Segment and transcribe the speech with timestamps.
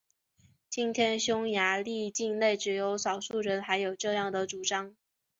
[0.67, 4.95] 今天匈牙利境内只有少数人还有这样的主张。